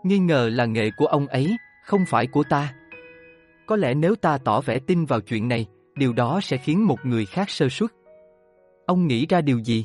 Nghi 0.03 0.19
ngờ 0.19 0.51
là 0.53 0.65
nghệ 0.65 0.91
của 0.97 1.07
ông 1.07 1.27
ấy, 1.27 1.57
không 1.85 2.05
phải 2.07 2.27
của 2.27 2.43
ta. 2.51 2.75
Có 3.67 3.77
lẽ 3.77 3.95
nếu 3.95 4.15
ta 4.15 4.39
tỏ 4.39 4.61
vẻ 4.61 4.79
tin 4.79 5.05
vào 5.05 5.21
chuyện 5.21 5.49
này, 5.49 5.67
điều 5.95 6.13
đó 6.13 6.41
sẽ 6.43 6.57
khiến 6.57 6.87
một 6.87 6.99
người 7.05 7.27
khác 7.27 7.51
sơ 7.51 7.69
suất. 7.69 7.91
Ông 8.89 9.07
nghĩ 9.07 9.27
ra 9.27 9.41
điều 9.41 9.59
gì? 9.59 9.85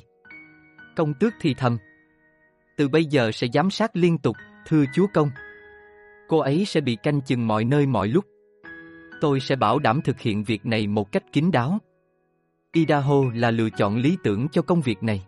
Công 0.96 1.14
tước 1.14 1.34
thì 1.42 1.54
thầm. 1.54 1.78
Từ 2.78 2.88
bây 2.88 3.06
giờ 3.06 3.32
sẽ 3.32 3.48
giám 3.54 3.70
sát 3.70 3.96
liên 3.96 4.18
tục, 4.18 4.36
thưa 4.68 4.84
chúa 4.94 5.06
công. 5.14 5.30
Cô 6.28 6.38
ấy 6.38 6.66
sẽ 6.66 6.82
bị 6.82 6.98
canh 7.04 7.22
chừng 7.22 7.48
mọi 7.48 7.66
nơi 7.66 7.86
mọi 7.86 8.08
lúc. 8.08 8.26
Tôi 9.22 9.40
sẽ 9.40 9.56
bảo 9.56 9.80
đảm 9.80 10.02
thực 10.02 10.20
hiện 10.20 10.44
việc 10.44 10.66
này 10.66 10.88
một 10.88 11.12
cách 11.12 11.24
kín 11.32 11.52
đáo. 11.52 11.78
Idaho 12.74 13.16
là 13.34 13.52
lựa 13.52 13.70
chọn 13.70 13.98
lý 13.98 14.18
tưởng 14.24 14.48
cho 14.52 14.62
công 14.62 14.82
việc 14.82 15.04
này. 15.04 15.26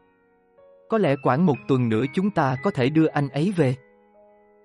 Có 0.89 0.97
lẽ 0.97 1.15
khoảng 1.23 1.45
một 1.45 1.57
tuần 1.67 1.89
nữa 1.89 2.03
chúng 2.13 2.31
ta 2.31 2.55
có 2.63 2.71
thể 2.71 2.89
đưa 2.89 3.05
anh 3.05 3.29
ấy 3.29 3.53
về. 3.55 3.75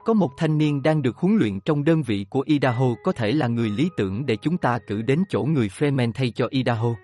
Có 0.04 0.12
một 0.12 0.30
thanh 0.36 0.58
niên 0.58 0.82
đang 0.82 1.02
được 1.02 1.16
huấn 1.16 1.36
luyện 1.36 1.60
trong 1.60 1.84
đơn 1.84 2.02
vị 2.02 2.26
của 2.30 2.42
Idaho 2.46 2.86
có 3.04 3.12
thể 3.12 3.32
là 3.32 3.46
người 3.46 3.70
lý 3.70 3.88
tưởng 3.96 4.26
để 4.26 4.36
chúng 4.36 4.58
ta 4.58 4.78
cử 4.78 5.02
đến 5.02 5.22
chỗ 5.28 5.42
người 5.42 5.68
Fremen 5.68 6.12
thay 6.12 6.30
cho 6.30 6.46
Idaho. 6.50 6.94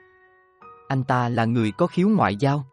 Anh 0.88 1.04
ta 1.04 1.28
là 1.28 1.44
người 1.44 1.72
có 1.72 1.86
khiếu 1.86 2.08
ngoại 2.08 2.36
giao. 2.36 2.64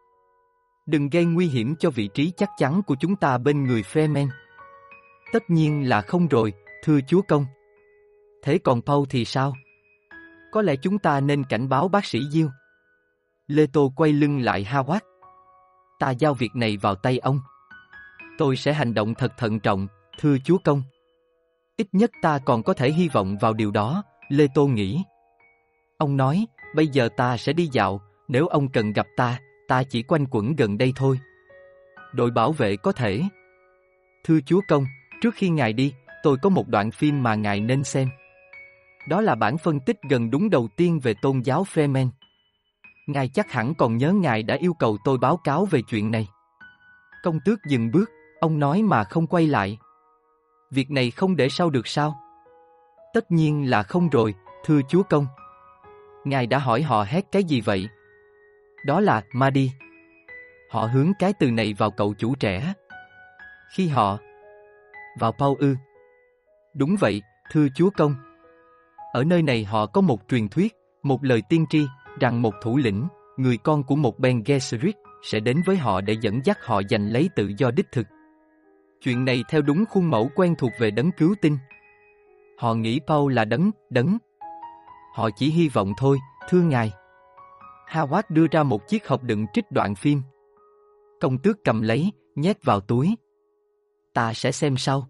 Đừng 0.86 1.08
gây 1.08 1.24
nguy 1.24 1.46
hiểm 1.46 1.76
cho 1.76 1.90
vị 1.90 2.08
trí 2.14 2.32
chắc 2.36 2.50
chắn 2.58 2.82
của 2.82 2.96
chúng 3.00 3.16
ta 3.16 3.38
bên 3.38 3.64
người 3.64 3.82
Freeman. 3.82 4.28
Tất 5.32 5.50
nhiên 5.50 5.88
là 5.88 6.00
không 6.00 6.28
rồi, 6.28 6.52
thưa 6.84 6.98
chúa 7.08 7.22
công. 7.28 7.46
Thế 8.42 8.58
còn 8.58 8.82
Paul 8.82 9.04
thì 9.10 9.24
sao? 9.24 9.54
Có 10.52 10.62
lẽ 10.62 10.76
chúng 10.76 10.98
ta 10.98 11.20
nên 11.20 11.44
cảnh 11.44 11.68
báo 11.68 11.88
bác 11.88 12.04
sĩ 12.04 12.20
Diêu. 12.30 12.48
Lê 13.46 13.66
Tô 13.66 13.92
quay 13.96 14.12
lưng 14.12 14.40
lại 14.40 14.66
Howard. 14.70 15.00
Ta 15.98 16.10
giao 16.10 16.34
việc 16.34 16.50
này 16.54 16.76
vào 16.76 16.94
tay 16.94 17.18
ông. 17.18 17.40
Tôi 18.38 18.56
sẽ 18.56 18.72
hành 18.72 18.94
động 18.94 19.14
thật 19.14 19.32
thận 19.38 19.60
trọng, 19.60 19.86
thưa 20.18 20.36
chúa 20.44 20.58
công. 20.64 20.82
Ít 21.76 21.86
nhất 21.92 22.10
ta 22.22 22.38
còn 22.44 22.62
có 22.62 22.74
thể 22.74 22.92
hy 22.92 23.08
vọng 23.08 23.36
vào 23.40 23.52
điều 23.52 23.70
đó, 23.70 24.02
Lê 24.28 24.46
Tô 24.54 24.66
nghĩ. 24.66 25.02
Ông 25.98 26.16
nói, 26.16 26.46
bây 26.74 26.88
giờ 26.88 27.08
ta 27.16 27.36
sẽ 27.36 27.52
đi 27.52 27.68
dạo, 27.72 28.00
nếu 28.28 28.46
ông 28.46 28.68
cần 28.68 28.92
gặp 28.92 29.06
ta, 29.16 29.38
ta 29.68 29.82
chỉ 29.82 30.02
quanh 30.02 30.26
quẩn 30.30 30.56
gần 30.56 30.78
đây 30.78 30.92
thôi. 30.96 31.18
Đội 32.12 32.30
bảo 32.30 32.52
vệ 32.52 32.76
có 32.76 32.92
thể. 32.92 33.22
Thưa 34.24 34.38
chúa 34.46 34.60
công, 34.68 34.86
trước 35.20 35.34
khi 35.34 35.48
ngài 35.48 35.72
đi, 35.72 35.94
tôi 36.22 36.36
có 36.42 36.48
một 36.48 36.68
đoạn 36.68 36.90
phim 36.90 37.22
mà 37.22 37.34
ngài 37.34 37.60
nên 37.60 37.84
xem. 37.84 38.08
Đó 39.08 39.20
là 39.20 39.34
bản 39.34 39.58
phân 39.58 39.80
tích 39.80 39.96
gần 40.08 40.30
đúng 40.30 40.50
đầu 40.50 40.68
tiên 40.76 41.00
về 41.00 41.14
tôn 41.22 41.40
giáo 41.40 41.64
Freeman. 41.74 42.08
Ngài 43.06 43.28
chắc 43.28 43.52
hẳn 43.52 43.74
còn 43.74 43.96
nhớ 43.96 44.12
ngài 44.12 44.42
đã 44.42 44.56
yêu 44.56 44.74
cầu 44.74 44.96
tôi 45.04 45.18
báo 45.18 45.36
cáo 45.36 45.64
về 45.64 45.80
chuyện 45.82 46.10
này. 46.10 46.28
Công 47.22 47.38
tước 47.44 47.58
dừng 47.68 47.90
bước, 47.90 48.10
ông 48.40 48.58
nói 48.58 48.82
mà 48.82 49.04
không 49.04 49.26
quay 49.26 49.46
lại. 49.46 49.78
Việc 50.70 50.90
này 50.90 51.10
không 51.10 51.36
để 51.36 51.48
sau 51.48 51.70
được 51.70 51.86
sao? 51.86 52.14
Tất 53.14 53.30
nhiên 53.30 53.70
là 53.70 53.82
không 53.82 54.08
rồi, 54.08 54.34
thưa 54.64 54.80
chúa 54.88 55.02
công. 55.02 55.26
Ngài 56.24 56.46
đã 56.46 56.58
hỏi 56.58 56.82
họ 56.82 57.04
hét 57.08 57.24
cái 57.32 57.44
gì 57.44 57.60
vậy? 57.60 57.88
Đó 58.86 59.00
là 59.00 59.22
ma 59.32 59.50
đi. 59.50 59.72
Họ 60.70 60.86
hướng 60.86 61.12
cái 61.18 61.32
từ 61.38 61.50
này 61.50 61.74
vào 61.78 61.90
cậu 61.90 62.14
chủ 62.18 62.34
trẻ. 62.34 62.74
Khi 63.74 63.88
họ 63.88 64.18
vào 65.18 65.32
Paul 65.32 65.58
ư. 65.58 65.74
Đúng 66.74 66.96
vậy, 67.00 67.22
thưa 67.50 67.66
chúa 67.74 67.90
công. 67.90 68.14
Ở 69.12 69.24
nơi 69.24 69.42
này 69.42 69.64
họ 69.64 69.86
có 69.86 70.00
một 70.00 70.20
truyền 70.28 70.48
thuyết, 70.48 70.74
một 71.02 71.24
lời 71.24 71.42
tiên 71.48 71.66
tri, 71.70 71.86
rằng 72.20 72.42
một 72.42 72.54
thủ 72.62 72.76
lĩnh, 72.76 73.08
người 73.36 73.56
con 73.56 73.82
của 73.82 73.96
một 73.96 74.18
Ben 74.18 74.42
Gesserit, 74.46 74.96
sẽ 75.22 75.40
đến 75.40 75.62
với 75.66 75.76
họ 75.76 76.00
để 76.00 76.16
dẫn 76.20 76.40
dắt 76.44 76.58
họ 76.62 76.82
giành 76.90 77.12
lấy 77.12 77.28
tự 77.36 77.52
do 77.58 77.70
đích 77.70 77.86
thực. 77.92 78.06
Chuyện 79.00 79.24
này 79.24 79.44
theo 79.48 79.62
đúng 79.62 79.84
khuôn 79.90 80.10
mẫu 80.10 80.30
quen 80.34 80.54
thuộc 80.58 80.72
về 80.78 80.90
đấng 80.90 81.10
cứu 81.12 81.34
tinh. 81.40 81.58
Họ 82.58 82.74
nghĩ 82.74 83.00
Paul 83.06 83.32
là 83.32 83.44
đấng, 83.44 83.70
đấng. 83.90 84.18
Họ 85.14 85.30
chỉ 85.36 85.50
hy 85.50 85.68
vọng 85.68 85.92
thôi, 85.96 86.18
thưa 86.48 86.62
ngài. 86.62 86.92
Howard 87.90 88.22
đưa 88.28 88.46
ra 88.50 88.62
một 88.62 88.88
chiếc 88.88 89.08
hộp 89.08 89.22
đựng 89.22 89.46
trích 89.52 89.64
đoạn 89.70 89.94
phim. 89.94 90.22
Công 91.20 91.38
tước 91.38 91.56
cầm 91.64 91.82
lấy, 91.82 92.12
nhét 92.34 92.64
vào 92.64 92.80
túi. 92.80 93.14
Ta 94.14 94.34
sẽ 94.34 94.52
xem 94.52 94.76
sau. 94.76 95.08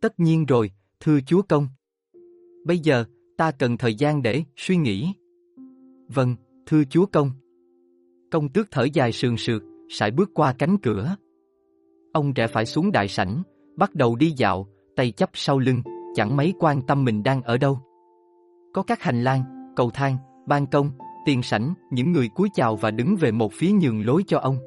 Tất 0.00 0.20
nhiên 0.20 0.46
rồi, 0.46 0.70
thưa 1.00 1.20
chúa 1.26 1.42
công. 1.42 1.68
Bây 2.66 2.78
giờ, 2.78 3.04
ta 3.36 3.50
cần 3.50 3.76
thời 3.76 3.94
gian 3.94 4.22
để 4.22 4.44
suy 4.56 4.76
nghĩ. 4.76 5.12
Vâng, 6.08 6.36
thưa 6.66 6.82
chúa 6.90 7.06
công. 7.06 7.30
Công 8.30 8.48
tước 8.48 8.68
thở 8.70 8.86
dài 8.92 9.12
sườn 9.12 9.36
sượt, 9.36 9.62
sải 9.88 10.10
bước 10.10 10.30
qua 10.34 10.54
cánh 10.58 10.76
cửa. 10.82 11.16
Ông 12.12 12.32
rẽ 12.32 12.46
phải 12.46 12.66
xuống 12.66 12.92
đại 12.92 13.08
sảnh, 13.08 13.42
bắt 13.76 13.94
đầu 13.94 14.16
đi 14.16 14.30
dạo, 14.36 14.68
tay 14.96 15.10
chấp 15.10 15.30
sau 15.32 15.58
lưng, 15.58 15.82
chẳng 16.14 16.36
mấy 16.36 16.54
quan 16.58 16.82
tâm 16.86 17.04
mình 17.04 17.22
đang 17.22 17.42
ở 17.42 17.58
đâu. 17.58 17.80
Có 18.72 18.82
các 18.82 19.02
hành 19.02 19.22
lang, 19.22 19.72
cầu 19.76 19.90
thang, 19.90 20.16
ban 20.46 20.66
công, 20.66 20.90
tiền 21.26 21.42
sảnh, 21.42 21.74
những 21.90 22.12
người 22.12 22.28
cúi 22.28 22.48
chào 22.54 22.76
và 22.76 22.90
đứng 22.90 23.16
về 23.16 23.30
một 23.30 23.52
phía 23.52 23.70
nhường 23.72 24.06
lối 24.06 24.22
cho 24.26 24.38
ông. 24.38 24.58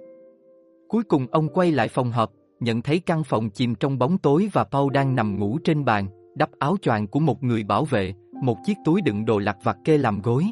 Cuối 0.87 1.03
cùng 1.03 1.27
ông 1.31 1.49
quay 1.49 1.71
lại 1.71 1.87
phòng 1.87 2.11
họp, 2.11 2.31
nhận 2.59 2.81
thấy 2.81 2.99
căn 2.99 3.23
phòng 3.23 3.49
chìm 3.49 3.75
trong 3.75 3.97
bóng 3.97 4.17
tối 4.17 4.49
và 4.53 4.63
Paul 4.63 4.93
đang 4.93 5.15
nằm 5.15 5.39
ngủ 5.39 5.57
trên 5.63 5.85
bàn, 5.85 6.07
đắp 6.35 6.49
áo 6.59 6.75
choàng 6.81 7.07
của 7.07 7.19
một 7.19 7.43
người 7.43 7.63
bảo 7.63 7.85
vệ, 7.85 8.13
một 8.41 8.57
chiếc 8.65 8.77
túi 8.85 9.01
đựng 9.01 9.25
đồ 9.25 9.39
lặt 9.39 9.57
vặt 9.63 9.77
kê 9.83 9.97
làm 9.97 10.21
gối. 10.21 10.45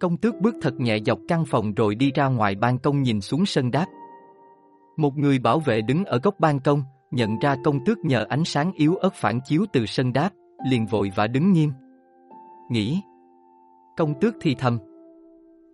Công 0.00 0.16
tước 0.16 0.34
bước 0.40 0.54
thật 0.62 0.80
nhẹ 0.80 0.98
dọc 1.06 1.18
căn 1.28 1.44
phòng 1.44 1.74
rồi 1.74 1.94
đi 1.94 2.12
ra 2.14 2.28
ngoài 2.28 2.54
ban 2.54 2.78
công 2.78 3.02
nhìn 3.02 3.20
xuống 3.20 3.46
sân 3.46 3.70
đáp. 3.70 3.86
Một 4.96 5.16
người 5.16 5.38
bảo 5.38 5.60
vệ 5.60 5.82
đứng 5.82 6.04
ở 6.04 6.18
góc 6.22 6.34
ban 6.40 6.60
công, 6.60 6.82
nhận 7.10 7.38
ra 7.38 7.56
công 7.64 7.84
tước 7.84 7.98
nhờ 7.98 8.26
ánh 8.28 8.44
sáng 8.44 8.72
yếu 8.72 8.96
ớt 8.96 9.14
phản 9.14 9.40
chiếu 9.44 9.64
từ 9.72 9.86
sân 9.86 10.12
đáp, 10.12 10.30
liền 10.70 10.86
vội 10.86 11.10
và 11.16 11.26
đứng 11.26 11.52
nghiêm. 11.52 11.70
Nghĩ. 12.70 13.02
Công 13.96 14.14
tước 14.20 14.34
thì 14.40 14.54
thầm. 14.54 14.78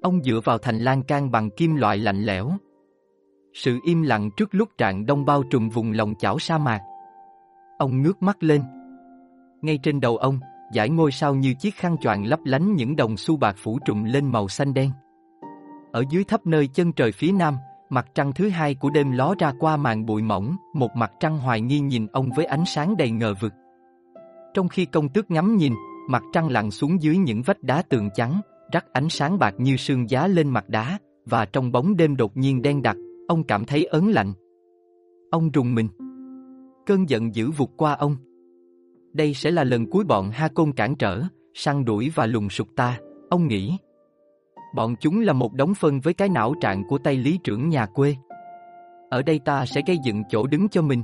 Ông 0.02 0.22
dựa 0.22 0.40
vào 0.44 0.58
thành 0.58 0.78
lan 0.78 1.02
can 1.02 1.30
bằng 1.30 1.50
kim 1.50 1.76
loại 1.76 1.98
lạnh 1.98 2.22
lẽo. 2.22 2.50
Sự 3.52 3.78
im 3.84 4.02
lặng 4.02 4.30
trước 4.36 4.48
lúc 4.54 4.68
trạng 4.78 5.06
đông 5.06 5.24
bao 5.24 5.42
trùm 5.42 5.68
vùng 5.68 5.92
lòng 5.92 6.14
chảo 6.18 6.38
sa 6.38 6.58
mạc. 6.58 6.80
Ông 7.78 8.02
ngước 8.02 8.22
mắt 8.22 8.42
lên. 8.42 8.62
Ngay 9.62 9.78
trên 9.82 10.00
đầu 10.00 10.16
ông, 10.16 10.38
dải 10.74 10.90
ngôi 10.90 11.12
sao 11.12 11.34
như 11.34 11.54
chiếc 11.54 11.74
khăn 11.74 11.96
choàng 11.98 12.24
lấp 12.24 12.40
lánh 12.44 12.74
những 12.74 12.96
đồng 12.96 13.16
xu 13.16 13.36
bạc 13.36 13.56
phủ 13.58 13.78
trùm 13.84 14.04
lên 14.04 14.32
màu 14.32 14.48
xanh 14.48 14.74
đen. 14.74 14.90
Ở 15.92 16.04
dưới 16.10 16.24
thấp 16.24 16.46
nơi 16.46 16.66
chân 16.66 16.92
trời 16.92 17.12
phía 17.12 17.32
nam, 17.32 17.56
mặt 17.88 18.06
trăng 18.14 18.32
thứ 18.32 18.48
hai 18.48 18.74
của 18.74 18.90
đêm 18.90 19.10
ló 19.10 19.34
ra 19.38 19.52
qua 19.58 19.76
màn 19.76 20.06
bụi 20.06 20.22
mỏng, 20.22 20.56
một 20.74 20.96
mặt 20.96 21.12
trăng 21.20 21.38
hoài 21.38 21.60
nghi 21.60 21.80
nhìn 21.80 22.06
ông 22.06 22.30
với 22.36 22.44
ánh 22.44 22.64
sáng 22.66 22.96
đầy 22.96 23.10
ngờ 23.10 23.34
vực. 23.40 23.52
Trong 24.54 24.68
khi 24.68 24.84
công 24.84 25.08
tước 25.08 25.30
ngắm 25.30 25.56
nhìn, 25.56 25.72
mặt 26.08 26.22
trăng 26.32 26.48
lặn 26.48 26.70
xuống 26.70 27.02
dưới 27.02 27.16
những 27.16 27.42
vách 27.42 27.62
đá 27.62 27.82
tường 27.82 28.08
trắng, 28.14 28.40
rắc 28.72 28.92
ánh 28.92 29.08
sáng 29.08 29.38
bạc 29.38 29.54
như 29.58 29.76
sương 29.76 30.10
giá 30.10 30.26
lên 30.26 30.48
mặt 30.48 30.68
đá, 30.68 30.98
và 31.26 31.44
trong 31.44 31.72
bóng 31.72 31.96
đêm 31.96 32.16
đột 32.16 32.36
nhiên 32.36 32.62
đen 32.62 32.82
đặc, 32.82 32.96
ông 33.28 33.44
cảm 33.44 33.64
thấy 33.64 33.84
ớn 33.84 34.08
lạnh. 34.08 34.32
Ông 35.30 35.50
rùng 35.50 35.74
mình. 35.74 35.88
Cơn 36.86 37.08
giận 37.08 37.34
dữ 37.34 37.50
vụt 37.50 37.70
qua 37.76 37.92
ông. 37.92 38.16
Đây 39.12 39.34
sẽ 39.34 39.50
là 39.50 39.64
lần 39.64 39.90
cuối 39.90 40.04
bọn 40.04 40.30
Ha 40.30 40.48
Côn 40.48 40.72
cản 40.72 40.96
trở, 40.96 41.22
săn 41.54 41.84
đuổi 41.84 42.12
và 42.14 42.26
lùng 42.26 42.50
sụp 42.50 42.68
ta, 42.76 42.98
ông 43.30 43.48
nghĩ. 43.48 43.76
Bọn 44.74 44.94
chúng 45.00 45.20
là 45.20 45.32
một 45.32 45.52
đống 45.54 45.74
phân 45.74 46.00
với 46.00 46.14
cái 46.14 46.28
não 46.28 46.54
trạng 46.60 46.88
của 46.88 46.98
tay 46.98 47.16
lý 47.16 47.38
trưởng 47.44 47.68
nhà 47.68 47.86
quê. 47.86 48.16
Ở 49.10 49.22
đây 49.22 49.40
ta 49.44 49.66
sẽ 49.66 49.80
gây 49.86 49.96
dựng 50.04 50.22
chỗ 50.28 50.46
đứng 50.46 50.68
cho 50.68 50.82
mình. 50.82 51.02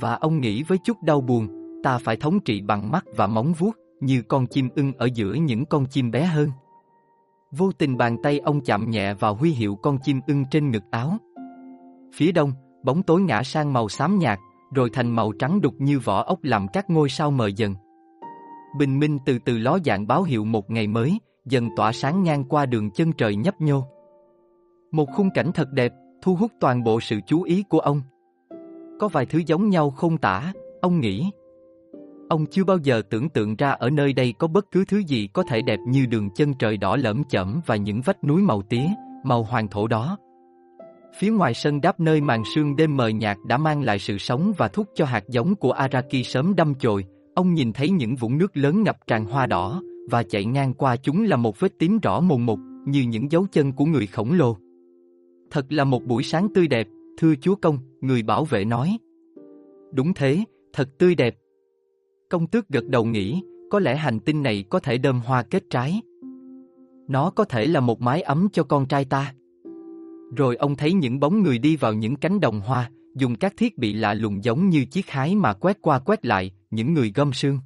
Và 0.00 0.14
ông 0.14 0.40
nghĩ 0.40 0.62
với 0.62 0.78
chút 0.84 1.02
đau 1.02 1.20
buồn, 1.20 1.48
ta 1.82 1.98
phải 1.98 2.16
thống 2.16 2.40
trị 2.40 2.60
bằng 2.60 2.90
mắt 2.90 3.04
và 3.16 3.26
móng 3.26 3.52
vuốt, 3.52 3.76
như 4.00 4.22
con 4.28 4.46
chim 4.46 4.68
ưng 4.74 4.92
ở 4.92 5.08
giữa 5.14 5.32
những 5.32 5.66
con 5.66 5.86
chim 5.86 6.10
bé 6.10 6.24
hơn. 6.24 6.50
Vô 7.50 7.72
tình 7.72 7.96
bàn 7.96 8.16
tay 8.22 8.38
ông 8.38 8.60
chạm 8.60 8.90
nhẹ 8.90 9.14
vào 9.14 9.34
huy 9.34 9.50
hiệu 9.50 9.76
con 9.82 9.98
chim 10.02 10.20
ưng 10.26 10.44
trên 10.50 10.70
ngực 10.70 10.82
áo. 10.90 11.16
Phía 12.14 12.32
đông, 12.32 12.52
bóng 12.84 13.02
tối 13.02 13.20
ngã 13.20 13.42
sang 13.42 13.72
màu 13.72 13.88
xám 13.88 14.18
nhạt, 14.18 14.38
rồi 14.74 14.90
thành 14.92 15.10
màu 15.10 15.32
trắng 15.32 15.60
đục 15.60 15.74
như 15.78 15.98
vỏ 15.98 16.22
ốc 16.22 16.38
làm 16.42 16.66
các 16.72 16.90
ngôi 16.90 17.08
sao 17.08 17.30
mờ 17.30 17.46
dần. 17.46 17.74
Bình 18.78 18.98
minh 18.98 19.18
từ 19.26 19.38
từ 19.38 19.58
ló 19.58 19.78
dạng 19.84 20.06
báo 20.06 20.22
hiệu 20.22 20.44
một 20.44 20.70
ngày 20.70 20.86
mới, 20.86 21.18
dần 21.44 21.68
tỏa 21.76 21.92
sáng 21.92 22.22
ngang 22.22 22.44
qua 22.44 22.66
đường 22.66 22.90
chân 22.90 23.12
trời 23.12 23.36
nhấp 23.36 23.60
nhô. 23.60 23.84
Một 24.92 25.08
khung 25.14 25.30
cảnh 25.34 25.50
thật 25.54 25.72
đẹp, 25.72 25.92
thu 26.22 26.34
hút 26.34 26.50
toàn 26.60 26.84
bộ 26.84 27.00
sự 27.00 27.20
chú 27.26 27.42
ý 27.42 27.62
của 27.68 27.78
ông. 27.78 28.02
Có 29.00 29.08
vài 29.08 29.26
thứ 29.26 29.42
giống 29.46 29.68
nhau 29.68 29.90
không 29.90 30.18
tả, 30.18 30.52
ông 30.80 31.00
nghĩ. 31.00 31.30
Ông 32.30 32.46
chưa 32.46 32.64
bao 32.64 32.78
giờ 32.82 33.02
tưởng 33.10 33.28
tượng 33.28 33.56
ra 33.56 33.70
ở 33.70 33.90
nơi 33.90 34.12
đây 34.12 34.34
có 34.38 34.46
bất 34.46 34.70
cứ 34.70 34.84
thứ 34.88 34.98
gì 34.98 35.28
có 35.32 35.42
thể 35.42 35.62
đẹp 35.62 35.78
như 35.88 36.06
đường 36.06 36.30
chân 36.34 36.54
trời 36.54 36.76
đỏ 36.76 36.96
lởm 36.96 37.24
chởm 37.24 37.60
và 37.66 37.76
những 37.76 38.00
vách 38.00 38.24
núi 38.24 38.42
màu 38.42 38.62
tía, 38.62 38.86
màu 39.24 39.42
hoàng 39.42 39.68
thổ 39.68 39.86
đó. 39.86 40.18
Phía 41.18 41.30
ngoài 41.30 41.54
sân 41.54 41.80
đáp 41.80 42.00
nơi 42.00 42.20
màn 42.20 42.42
sương 42.54 42.76
đêm 42.76 42.96
mờ 42.96 43.08
nhạt 43.08 43.36
đã 43.46 43.58
mang 43.58 43.82
lại 43.82 43.98
sự 43.98 44.18
sống 44.18 44.52
và 44.56 44.68
thúc 44.68 44.86
cho 44.94 45.04
hạt 45.04 45.24
giống 45.28 45.54
của 45.54 45.72
Araki 45.72 46.24
sớm 46.24 46.54
đâm 46.56 46.74
chồi, 46.74 47.04
ông 47.34 47.54
nhìn 47.54 47.72
thấy 47.72 47.90
những 47.90 48.16
vũng 48.16 48.38
nước 48.38 48.56
lớn 48.56 48.82
ngập 48.82 48.96
tràn 49.06 49.24
hoa 49.24 49.46
đỏ, 49.46 49.82
và 50.10 50.22
chạy 50.22 50.44
ngang 50.44 50.74
qua 50.74 50.96
chúng 50.96 51.24
là 51.24 51.36
một 51.36 51.60
vết 51.60 51.78
tím 51.78 51.98
rõ 51.98 52.20
mồn 52.20 52.46
một, 52.46 52.58
như 52.86 53.02
những 53.02 53.32
dấu 53.32 53.46
chân 53.52 53.72
của 53.72 53.84
người 53.84 54.06
khổng 54.06 54.32
lồ. 54.32 54.56
Thật 55.50 55.72
là 55.72 55.84
một 55.84 56.04
buổi 56.04 56.22
sáng 56.22 56.48
tươi 56.54 56.68
đẹp, 56.68 56.86
thưa 57.18 57.34
chúa 57.40 57.54
công, 57.54 57.78
người 58.00 58.22
bảo 58.22 58.44
vệ 58.44 58.64
nói. 58.64 58.98
Đúng 59.92 60.14
thế, 60.14 60.38
thật 60.72 60.98
tươi 60.98 61.14
đẹp. 61.14 61.34
Công 62.30 62.46
tước 62.46 62.68
gật 62.68 62.88
đầu 62.88 63.04
nghĩ, 63.04 63.42
có 63.70 63.78
lẽ 63.78 63.96
hành 63.96 64.20
tinh 64.20 64.42
này 64.42 64.64
có 64.70 64.80
thể 64.80 64.98
đơm 64.98 65.20
hoa 65.20 65.42
kết 65.42 65.64
trái. 65.70 66.00
Nó 67.08 67.30
có 67.30 67.44
thể 67.44 67.66
là 67.66 67.80
một 67.80 68.00
mái 68.00 68.22
ấm 68.22 68.48
cho 68.52 68.62
con 68.62 68.86
trai 68.86 69.04
ta. 69.04 69.34
Rồi 70.36 70.56
ông 70.56 70.76
thấy 70.76 70.92
những 70.92 71.20
bóng 71.20 71.42
người 71.42 71.58
đi 71.58 71.76
vào 71.76 71.92
những 71.92 72.16
cánh 72.16 72.40
đồng 72.40 72.60
hoa, 72.60 72.90
dùng 73.16 73.36
các 73.36 73.54
thiết 73.56 73.78
bị 73.78 73.92
lạ 73.92 74.14
lùng 74.14 74.44
giống 74.44 74.68
như 74.68 74.84
chiếc 74.84 75.10
hái 75.10 75.34
mà 75.34 75.52
quét 75.52 75.78
qua 75.80 75.98
quét 75.98 76.24
lại, 76.24 76.52
những 76.70 76.94
người 76.94 77.12
gom 77.14 77.32
sương. 77.32 77.58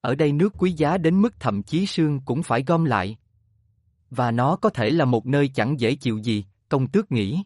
Ở 0.00 0.14
đây 0.14 0.32
nước 0.32 0.54
quý 0.58 0.72
giá 0.72 0.98
đến 0.98 1.22
mức 1.22 1.40
thậm 1.40 1.62
chí 1.62 1.86
sương 1.86 2.20
cũng 2.24 2.42
phải 2.42 2.64
gom 2.66 2.84
lại. 2.84 3.16
Và 4.10 4.30
nó 4.30 4.56
có 4.56 4.70
thể 4.70 4.90
là 4.90 5.04
một 5.04 5.26
nơi 5.26 5.48
chẳng 5.48 5.80
dễ 5.80 5.94
chịu 5.94 6.18
gì, 6.18 6.44
công 6.68 6.88
tước 6.88 7.12
nghĩ. 7.12 7.42